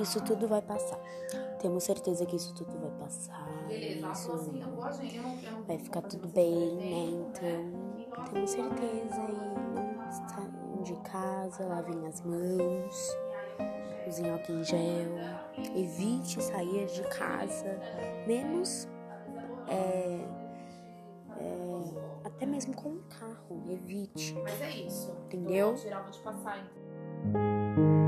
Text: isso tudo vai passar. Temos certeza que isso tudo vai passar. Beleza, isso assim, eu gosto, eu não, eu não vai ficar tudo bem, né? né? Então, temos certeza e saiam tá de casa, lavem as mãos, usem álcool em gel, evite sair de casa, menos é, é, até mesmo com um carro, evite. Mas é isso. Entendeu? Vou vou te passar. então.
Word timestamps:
isso 0.00 0.22
tudo 0.24 0.46
vai 0.46 0.62
passar. 0.62 0.98
Temos 1.60 1.84
certeza 1.84 2.24
que 2.24 2.36
isso 2.36 2.54
tudo 2.54 2.78
vai 2.78 2.90
passar. 2.92 3.46
Beleza, 3.66 4.12
isso 4.12 4.32
assim, 4.32 4.62
eu 4.62 4.68
gosto, 4.70 5.02
eu 5.02 5.22
não, 5.22 5.40
eu 5.40 5.52
não 5.52 5.62
vai 5.62 5.78
ficar 5.78 6.02
tudo 6.02 6.28
bem, 6.28 6.74
né? 6.76 6.84
né? 6.84 7.26
Então, 7.28 8.24
temos 8.32 8.50
certeza 8.50 9.20
e 9.30 10.12
saiam 10.12 10.52
tá 10.52 10.82
de 10.82 10.94
casa, 11.00 11.66
lavem 11.66 12.06
as 12.06 12.20
mãos, 12.22 13.16
usem 14.06 14.30
álcool 14.30 14.52
em 14.52 14.64
gel, 14.64 15.18
evite 15.76 16.42
sair 16.42 16.86
de 16.86 17.02
casa, 17.08 17.78
menos 18.26 18.88
é, 19.66 20.24
é, 21.36 21.78
até 22.24 22.46
mesmo 22.46 22.74
com 22.74 22.90
um 22.90 23.02
carro, 23.08 23.64
evite. 23.68 24.34
Mas 24.42 24.62
é 24.62 24.70
isso. 24.70 25.10
Entendeu? 25.26 25.76
Vou 25.76 26.02
vou 26.02 26.10
te 26.10 26.20
passar. 26.20 26.58
então. 26.58 28.07